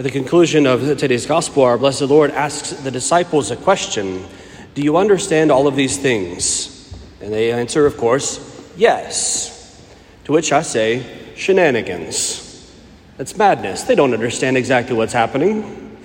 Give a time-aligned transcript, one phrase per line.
[0.00, 4.26] At the conclusion of today's gospel, our blessed Lord asks the disciples a question
[4.74, 6.90] Do you understand all of these things?
[7.20, 8.40] And they answer, of course,
[8.78, 9.78] yes.
[10.24, 11.04] To which I say,
[11.36, 12.72] shenanigans.
[13.18, 13.82] That's madness.
[13.82, 15.98] They don't understand exactly what's happening.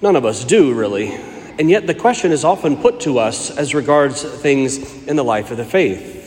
[0.00, 1.12] None of us do, really.
[1.60, 5.52] And yet, the question is often put to us as regards things in the life
[5.52, 6.21] of the faith.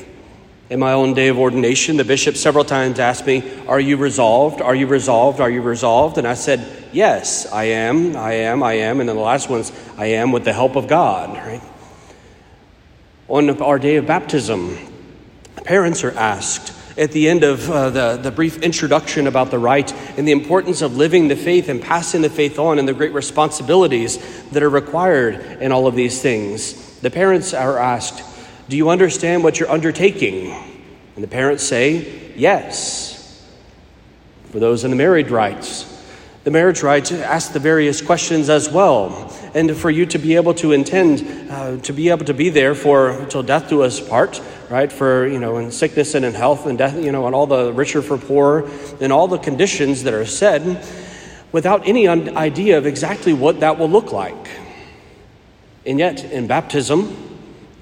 [0.68, 4.62] In my own day of ordination, the bishop several times asked me, Are you resolved?
[4.62, 5.40] Are you resolved?
[5.40, 6.18] Are you resolved?
[6.18, 9.00] And I said, Yes, I am, I am, I am.
[9.00, 11.62] And then the last one's, I am with the help of God, right?
[13.28, 14.78] On our day of baptism,
[15.66, 19.94] parents are asked at the end of uh, the, the brief introduction about the rite
[20.18, 23.14] and the importance of living the faith and passing the faith on and the great
[23.14, 24.18] responsibilities
[24.50, 27.00] that are required in all of these things.
[27.02, 28.24] The parents are asked,
[28.68, 30.52] do you understand what you're undertaking?
[31.16, 33.14] And the parents say, Yes.
[34.52, 35.92] For those in the married rites,
[36.46, 39.34] the marriage rites ask the various questions as well.
[39.54, 42.76] And for you to be able to intend, uh, to be able to be there
[42.76, 44.92] for till death do us part, right?
[44.92, 47.74] For, you know, in sickness and in health and death, you know, and all the
[47.74, 48.70] richer for poor,
[49.02, 50.86] and all the conditions that are said
[51.52, 54.50] without any idea of exactly what that will look like.
[55.86, 57.25] And yet, in baptism,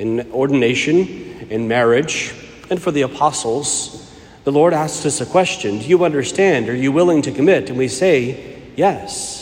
[0.04, 1.08] in ordination,
[1.50, 2.34] in marriage,
[2.70, 6.68] and for the apostles, the Lord asks us a question Do you understand?
[6.68, 7.70] Are you willing to commit?
[7.70, 9.40] And we say, Yes.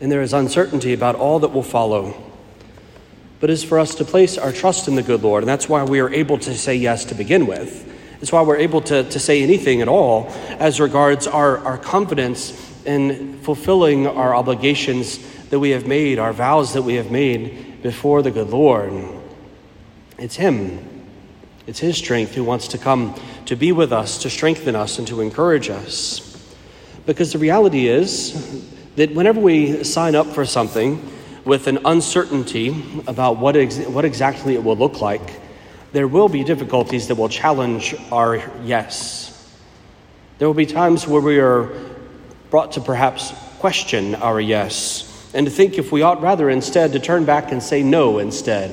[0.00, 2.14] And there is uncertainty about all that will follow.
[3.40, 5.82] But it's for us to place our trust in the good Lord, and that's why
[5.82, 7.90] we are able to say yes to begin with.
[8.20, 10.28] It's why we're able to, to say anything at all
[10.60, 12.52] as regards our, our confidence
[12.86, 15.18] in fulfilling our obligations
[15.50, 18.94] that we have made, our vows that we have made before the good Lord.
[20.18, 21.06] It's Him,
[21.66, 25.06] it's His strength who wants to come to be with us, to strengthen us, and
[25.08, 26.56] to encourage us.
[27.04, 28.64] Because the reality is
[28.96, 31.06] that whenever we sign up for something
[31.44, 35.42] with an uncertainty about what, ex- what exactly it will look like,
[35.92, 39.54] there will be difficulties that will challenge our yes.
[40.38, 41.70] There will be times where we are
[42.48, 47.00] brought to perhaps question our yes and to think if we ought rather instead to
[47.00, 48.70] turn back and say no instead.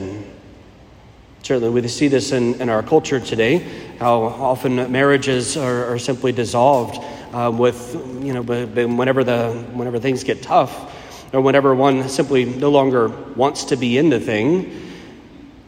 [1.42, 3.58] Certainly, we see this in, in our culture today,
[3.98, 10.24] how often marriages are, are simply dissolved uh, with, you know, whenever, the, whenever things
[10.24, 10.96] get tough,
[11.34, 14.88] or whenever one simply no longer wants to be in the thing.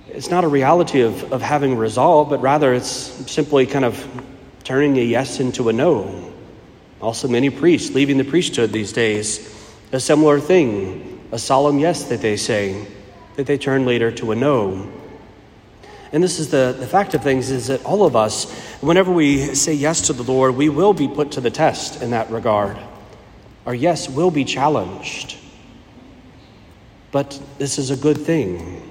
[0.10, 4.26] It's not a reality of, of having resolve, but rather it's simply kind of
[4.64, 6.32] turning a yes into a no.
[7.02, 9.63] Also, many priests leaving the priesthood these days
[9.94, 12.88] a similar thing, a solemn yes that they say,
[13.36, 14.92] that they turn later to a no.
[16.12, 19.56] And this is the, the fact of things is that all of us, whenever we
[19.56, 22.78] say yes to the Lord, we will be put to the test in that regard.
[23.66, 25.38] Our yes will be challenged.
[27.12, 28.82] But this is a good thing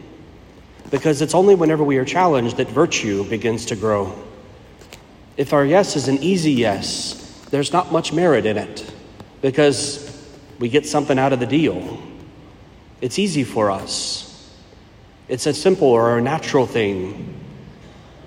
[0.91, 4.13] because it's only whenever we are challenged that virtue begins to grow.
[5.37, 8.93] If our yes is an easy yes, there's not much merit in it
[9.41, 10.02] because
[10.63, 12.01] we get something out of the deal.
[13.01, 14.49] It's easy for us.
[15.27, 17.35] It's a simple or a natural thing.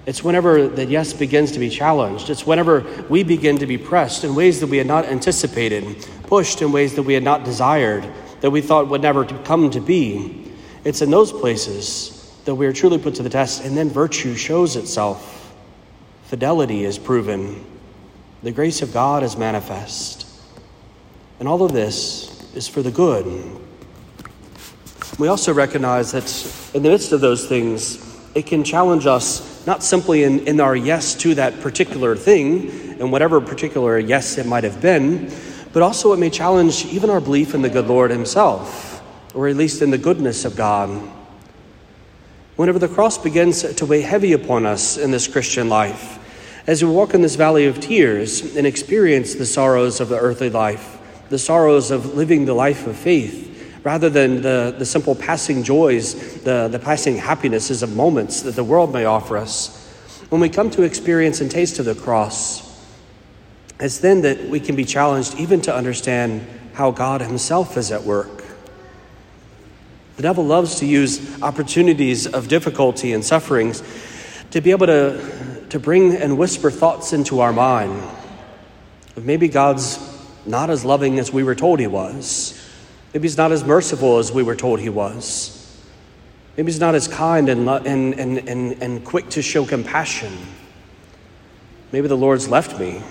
[0.06, 2.30] It's whenever the yes begins to be challenged.
[2.30, 6.62] It's whenever we begin to be pressed in ways that we had not anticipated, pushed
[6.62, 8.06] in ways that we had not desired,
[8.42, 10.52] that we thought would never come to be.
[10.84, 14.36] It's in those places that we are truly put to the test, and then virtue
[14.36, 15.56] shows itself.
[16.26, 17.66] Fidelity is proven.
[18.44, 20.25] The grace of God is manifest.
[21.40, 23.26] And all of this is for the good.
[25.20, 28.02] We also recognize that in the midst of those things,
[28.36, 32.70] it can challenge us not simply in, in our yes to that particular thing,
[33.00, 35.32] and whatever particular yes it might have been,
[35.74, 39.02] but also it may challenge even our belief in the good Lord Himself,
[39.34, 40.90] or at least in the goodness of God.
[42.56, 46.20] Whenever the cross begins to weigh heavy upon us in this Christian life,
[46.68, 50.50] as we walk in this valley of tears and experience the sorrows of the earthly
[50.50, 50.95] life,
[51.30, 53.52] the sorrows of living the life of faith
[53.84, 58.64] rather than the, the simple passing joys, the, the passing happinesses of moments that the
[58.64, 59.82] world may offer us.
[60.30, 62.64] When we come to experience and taste of the cross,
[63.80, 68.04] it's then that we can be challenged even to understand how God Himself is at
[68.04, 68.44] work.
[70.16, 73.84] The devil loves to use opportunities of difficulty and sufferings
[74.52, 78.02] to be able to, to bring and whisper thoughts into our mind
[79.16, 80.15] of maybe God's
[80.46, 82.62] not as loving as we were told he was.
[83.14, 85.52] Maybe he's not as merciful as we were told he was.
[86.58, 90.34] Maybe he's not as kind and, and, and, and, and quick to show compassion.
[91.92, 93.02] Maybe the Lord's left me.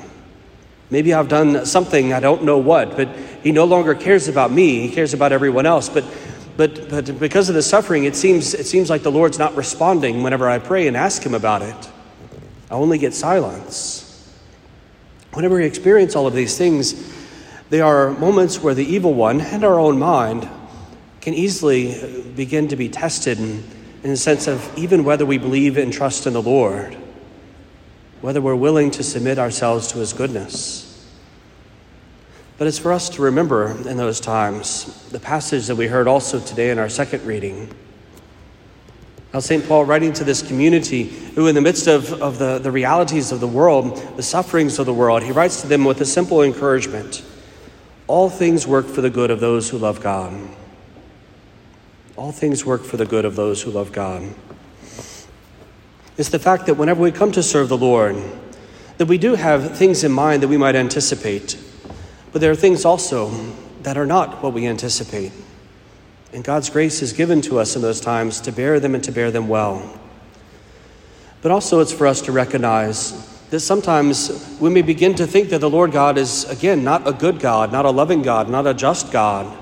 [0.91, 3.09] Maybe I've done something, I don't know what, but
[3.43, 5.89] He no longer cares about me, He cares about everyone else.
[5.89, 6.05] But,
[6.57, 10.23] but, but because of the suffering, it seems, it seems like the Lord's not responding
[10.23, 11.91] whenever I pray and ask Him about it.
[12.71, 14.03] I only get silence.
[15.33, 16.93] Whenever we experience all of these things,
[17.75, 20.49] they are moments where the evil one and our own mind
[21.21, 23.65] can easily begin to be tested in,
[24.01, 26.97] the sense of even whether we believe and trust in the Lord
[28.21, 31.05] whether we're willing to submit ourselves to His goodness.
[32.59, 36.39] But it's for us to remember in those times the passage that we heard also
[36.39, 37.75] today in our second reading.
[39.33, 39.67] How St.
[39.67, 41.03] Paul, writing to this community
[41.35, 44.87] who, in the midst of, of the, the realities of the world, the sufferings of
[44.87, 47.25] the world, he writes to them with a simple encouragement
[48.07, 50.35] All things work for the good of those who love God.
[52.17, 54.35] All things work for the good of those who love God.
[56.17, 58.17] It's the fact that whenever we come to serve the Lord,
[58.99, 61.59] that we do have things in mind that we might anticipate,
[62.33, 63.31] but there are things also
[63.83, 65.33] that are not what we anticipate.
[66.33, 69.13] And God's grace is given to us in those times to bear them and to
[69.13, 69.99] bear them well.
[71.43, 75.61] But also, it's for us to recognize that sometimes we may begin to think that
[75.61, 78.75] the Lord God is, again, not a good God, not a loving God, not a
[78.75, 79.57] just God,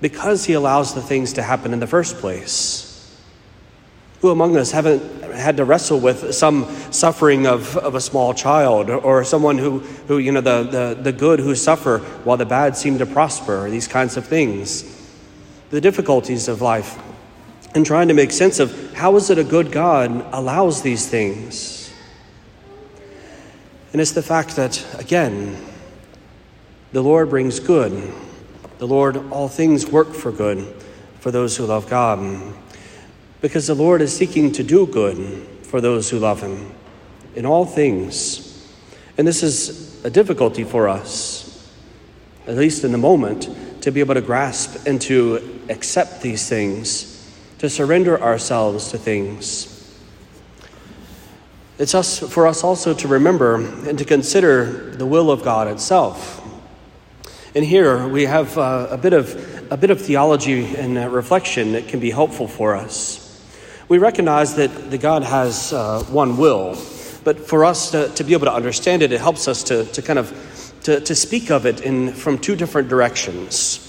[0.00, 3.16] because He allows the things to happen in the first place.
[4.22, 8.90] Who among us haven't had to wrestle with some suffering of, of a small child
[8.90, 9.78] or someone who,
[10.08, 13.70] who you know, the, the, the good who suffer while the bad seem to prosper,
[13.70, 14.82] these kinds of things.
[15.70, 16.98] The difficulties of life
[17.72, 21.85] and trying to make sense of how is it a good God allows these things.
[23.92, 25.56] And it's the fact that, again,
[26.92, 28.12] the Lord brings good.
[28.78, 30.66] The Lord, all things work for good
[31.20, 32.54] for those who love God
[33.40, 36.72] because the Lord is seeking to do good for those who love Him
[37.34, 38.66] in all things.
[39.18, 41.72] And this is a difficulty for us,
[42.46, 43.48] at least in the moment,
[43.82, 49.75] to be able to grasp and to accept these things, to surrender ourselves to things.
[51.78, 56.42] It's us, for us also to remember and to consider the will of God itself.
[57.54, 61.72] And here we have uh, a, bit of, a bit of theology and uh, reflection
[61.72, 63.22] that can be helpful for us.
[63.88, 66.78] We recognize that the God has uh, one will,
[67.24, 70.02] but for us to, to be able to understand it, it helps us to, to
[70.02, 73.82] kind of to, to speak of it in, from two different directions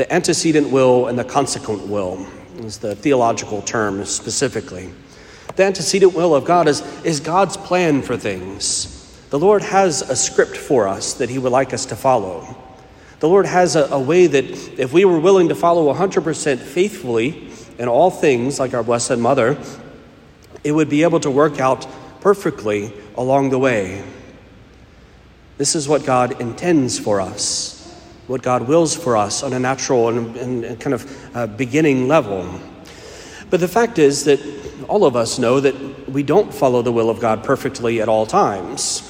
[0.00, 2.26] the antecedent will and the consequent will
[2.60, 4.90] is the theological term specifically.
[5.56, 8.96] The antecedent will of God is, is God's plan for things.
[9.30, 12.56] The Lord has a script for us that He would like us to follow.
[13.20, 14.44] The Lord has a, a way that
[14.78, 17.50] if we were willing to follow 100% faithfully,
[17.80, 19.58] in all things, like our Blessed Mother,
[20.62, 21.86] it would be able to work out
[22.20, 24.04] perfectly along the way.
[25.56, 30.08] This is what God intends for us, what God wills for us on a natural
[30.10, 32.60] and, and, kind of uh, beginning level.
[33.48, 34.40] But the fact is that
[34.90, 38.26] all of us know that we don't follow the will of God perfectly at all
[38.26, 39.06] times.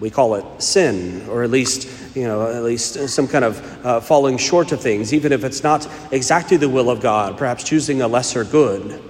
[0.00, 4.00] We call it sin, or at least you know, at least some kind of uh,
[4.00, 8.00] falling short of things, even if it's not exactly the will of God, perhaps choosing
[8.00, 9.00] a lesser good.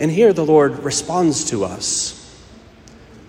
[0.00, 2.17] And here the Lord responds to us.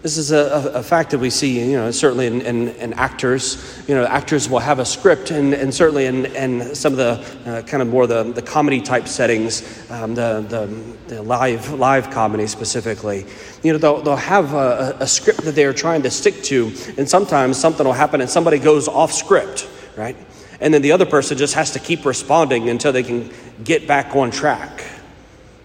[0.01, 3.83] This is a, a, fact that we see, you know, certainly in, in, in, actors.
[3.85, 7.51] You know, actors will have a script, and, and certainly in, in some of the
[7.51, 12.11] uh, kind of more the, the comedy type settings, um, the, the, the, live, live
[12.11, 13.25] comedy specifically,
[13.61, 17.09] you know, they'll, they'll have a, a script that they're trying to stick to, and
[17.09, 20.15] sometimes something will happen and somebody goes off script, right?
[20.61, 23.29] And then the other person just has to keep responding until they can
[23.65, 24.81] get back on track.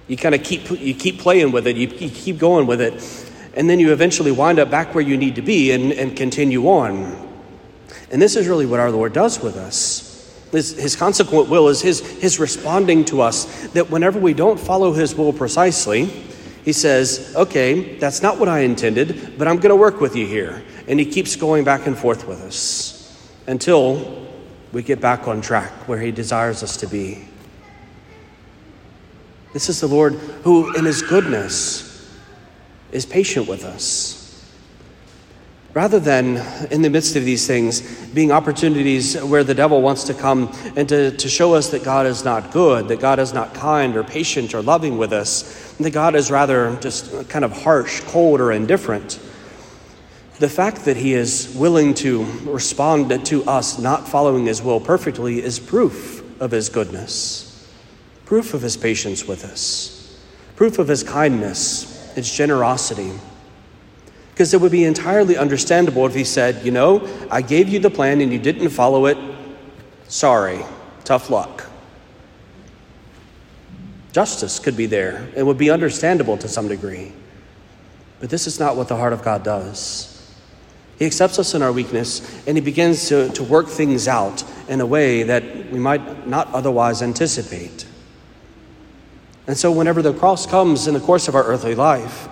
[0.09, 3.24] You kind of keep, you keep playing with it, you, you keep going with it
[3.57, 6.67] and then you eventually wind up back where you need to be and, and continue
[6.69, 7.31] on.
[8.11, 10.11] And this is really what our Lord does with us.
[10.53, 14.93] His, his consequent will is his, his responding to us that whenever we don't follow
[14.93, 16.05] his will precisely,
[16.65, 20.27] he says, Okay, that's not what I intended, but I'm going to work with you
[20.27, 20.63] here.
[20.87, 24.29] And he keeps going back and forth with us until
[24.73, 27.27] we get back on track where he desires us to be.
[29.53, 31.94] This is the Lord who, in his goodness,
[32.95, 34.21] is patient with us.
[35.75, 36.37] Rather than,
[36.71, 40.89] in the midst of these things, being opportunities where the devil wants to come and
[40.89, 44.05] to, to show us that God is not good, that God is not kind or
[44.05, 48.53] patient or loving with us, that God is rather just kind of harsh, cold, or
[48.53, 49.19] indifferent.
[50.39, 55.43] The fact that he is willing to respond to us not following his will perfectly
[55.43, 57.69] is proof of his goodness,
[58.27, 60.21] proof of his patience with us,
[60.55, 63.13] proof of his kindness its generosity.
[64.33, 67.91] Because it would be entirely understandable if he said, You know, I gave you the
[67.91, 69.17] plan and you didn't follow it.
[70.09, 70.61] Sorry,
[71.05, 71.67] tough luck.
[74.13, 75.29] Justice could be there.
[75.37, 77.13] It would be understandable to some degree.
[78.21, 80.11] But this is not what the heart of God does.
[80.99, 84.81] He accepts us in our weakness and he begins to, to work things out in
[84.81, 87.87] a way that we might not otherwise anticipate.
[89.47, 92.29] And so, whenever the cross comes in the course of our earthly life,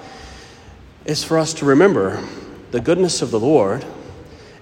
[1.04, 2.23] it's for us to remember
[2.71, 3.85] the goodness of the Lord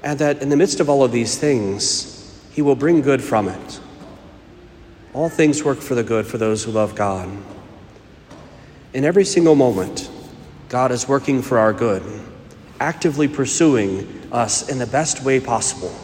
[0.02, 3.48] and that in the midst of all of these things, he will bring good from
[3.48, 3.80] it.
[5.12, 7.28] All things work for the good for those who love God.
[8.94, 10.10] In every single moment,
[10.68, 12.02] God is working for our good
[12.80, 15.94] actively pursuing us in the best way possible,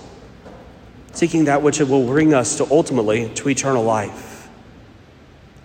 [1.12, 4.25] seeking that which will bring us to ultimately to eternal life.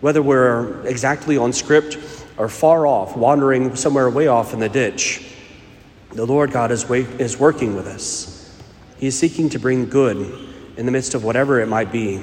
[0.01, 1.97] Whether we're exactly on script
[2.37, 5.25] or far off, wandering somewhere way off in the ditch,
[6.11, 8.59] the Lord God is, way, is working with us.
[8.97, 12.15] He is seeking to bring good in the midst of whatever it might be.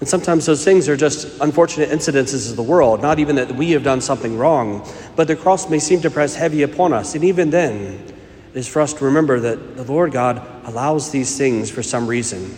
[0.00, 3.70] And sometimes those things are just unfortunate incidences of the world, not even that we
[3.70, 7.14] have done something wrong, but the cross may seem to press heavy upon us.
[7.14, 8.04] And even then,
[8.52, 12.06] it is for us to remember that the Lord God allows these things for some
[12.06, 12.54] reason.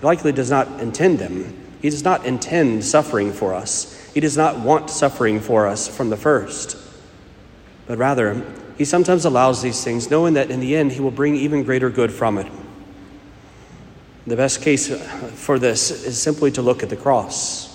[0.00, 1.59] He likely does not intend them.
[1.80, 4.10] He does not intend suffering for us.
[4.12, 6.76] He does not want suffering for us from the first.
[7.86, 8.44] But rather,
[8.76, 11.90] He sometimes allows these things, knowing that in the end He will bring even greater
[11.90, 12.50] good from it.
[14.26, 14.98] The best case uh,
[15.34, 17.68] for this is simply to look at the cross.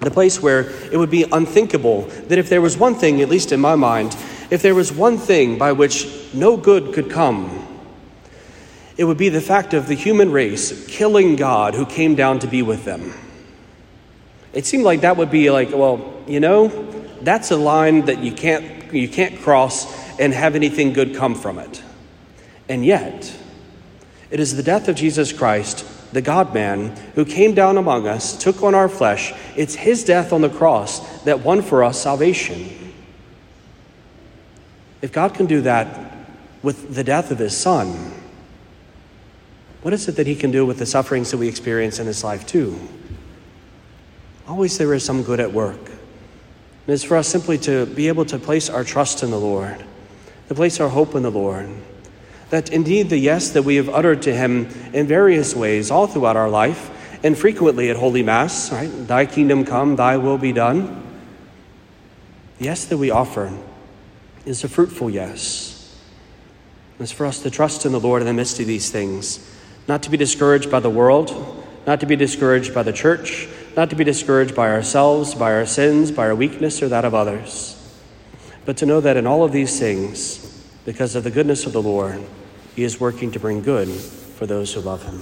[0.00, 3.52] The place where it would be unthinkable that if there was one thing, at least
[3.52, 4.16] in my mind,
[4.50, 7.61] if there was one thing by which no good could come,
[8.96, 12.46] it would be the fact of the human race killing God who came down to
[12.46, 13.12] be with them.
[14.52, 16.68] It seemed like that would be like, well, you know,
[17.22, 19.86] that's a line that you can't you can't cross
[20.18, 21.82] and have anything good come from it.
[22.68, 23.34] And yet,
[24.30, 28.36] it is the death of Jesus Christ, the God man, who came down among us,
[28.36, 29.32] took on our flesh.
[29.56, 32.92] It's his death on the cross that won for us salvation.
[35.00, 36.12] If God can do that
[36.62, 38.12] with the death of his son,
[39.82, 42.24] what is it that he can do with the sufferings that we experience in this
[42.24, 42.78] life, too?
[44.48, 45.80] Always there is some good at work.
[45.86, 49.84] And it's for us simply to be able to place our trust in the Lord,
[50.48, 51.68] to place our hope in the Lord
[52.52, 56.36] that indeed the yes that we have uttered to him in various ways all throughout
[56.36, 56.90] our life
[57.24, 58.88] and frequently at Holy Mass, right?
[59.08, 61.02] Thy kingdom come, thy will be done.
[62.58, 63.58] The yes that we offer
[64.44, 65.98] is a fruitful yes.
[67.00, 69.50] It's for us to trust in the Lord in the midst of these things,
[69.88, 73.90] not to be discouraged by the world, not to be discouraged by the church, not
[73.90, 77.78] to be discouraged by ourselves, by our sins, by our weakness, or that of others,
[78.64, 81.82] but to know that in all of these things, because of the goodness of the
[81.82, 82.22] Lord,
[82.76, 85.20] he is working to bring good for those who love him.